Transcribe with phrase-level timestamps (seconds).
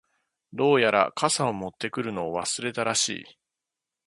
[0.57, 3.25] •どうやら、傘を持ってくるのを忘れたらしい。